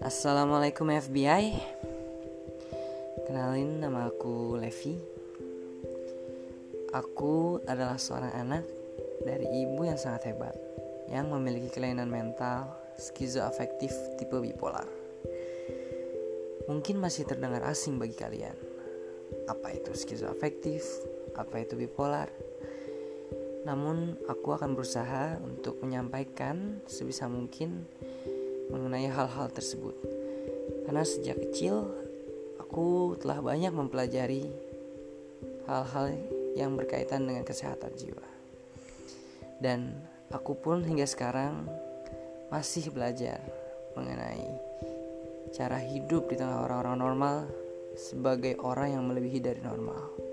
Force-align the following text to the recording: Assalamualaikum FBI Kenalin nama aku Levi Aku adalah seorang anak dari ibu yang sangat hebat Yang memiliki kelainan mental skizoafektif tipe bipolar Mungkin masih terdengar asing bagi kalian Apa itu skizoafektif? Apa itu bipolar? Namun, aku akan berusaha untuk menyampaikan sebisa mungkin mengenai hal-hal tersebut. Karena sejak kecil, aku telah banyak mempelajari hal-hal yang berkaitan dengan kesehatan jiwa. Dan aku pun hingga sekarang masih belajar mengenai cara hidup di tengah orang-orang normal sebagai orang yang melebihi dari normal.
Assalamualaikum 0.00 0.88
FBI 0.88 1.60
Kenalin 3.28 3.84
nama 3.84 4.08
aku 4.08 4.56
Levi 4.56 4.96
Aku 6.96 7.60
adalah 7.68 8.00
seorang 8.00 8.32
anak 8.32 8.64
dari 9.28 9.44
ibu 9.60 9.84
yang 9.84 10.00
sangat 10.00 10.32
hebat 10.32 10.56
Yang 11.12 11.26
memiliki 11.36 11.68
kelainan 11.68 12.08
mental 12.08 12.72
skizoafektif 12.96 13.92
tipe 14.16 14.40
bipolar 14.40 14.88
Mungkin 16.64 16.96
masih 16.96 17.28
terdengar 17.28 17.60
asing 17.68 18.00
bagi 18.00 18.16
kalian 18.16 18.56
Apa 19.52 19.76
itu 19.76 19.92
skizoafektif? 19.92 20.80
Apa 21.36 21.60
itu 21.60 21.76
bipolar? 21.76 22.32
Namun, 23.68 24.16
aku 24.24 24.56
akan 24.56 24.72
berusaha 24.72 25.36
untuk 25.44 25.84
menyampaikan 25.84 26.80
sebisa 26.88 27.28
mungkin 27.28 27.84
mengenai 28.70 29.10
hal-hal 29.10 29.50
tersebut. 29.50 29.98
Karena 30.86 31.02
sejak 31.02 31.36
kecil, 31.50 31.90
aku 32.62 33.18
telah 33.18 33.42
banyak 33.42 33.74
mempelajari 33.74 34.46
hal-hal 35.66 36.14
yang 36.54 36.78
berkaitan 36.78 37.26
dengan 37.26 37.42
kesehatan 37.42 37.92
jiwa. 37.98 38.26
Dan 39.60 39.92
aku 40.30 40.56
pun 40.56 40.86
hingga 40.86 41.04
sekarang 41.04 41.68
masih 42.48 42.90
belajar 42.90 43.42
mengenai 43.98 44.46
cara 45.50 45.82
hidup 45.82 46.30
di 46.30 46.38
tengah 46.38 46.62
orang-orang 46.66 46.96
normal 46.98 47.36
sebagai 47.98 48.54
orang 48.62 48.94
yang 48.94 49.04
melebihi 49.06 49.42
dari 49.42 49.60
normal. 49.60 50.29